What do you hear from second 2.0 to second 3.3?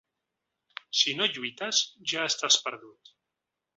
ja estàs perdut.